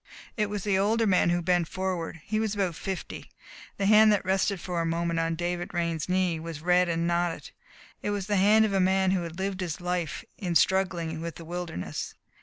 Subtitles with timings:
[0.35, 2.21] It was the older man who bent forward.
[2.23, 3.29] He was about fifty.
[3.77, 7.51] The hand that rested for a moment on David Raine's knee was red and knotted.
[8.01, 11.35] It was the hand of a man who had lived his life in struggling with
[11.35, 12.15] the wilderness.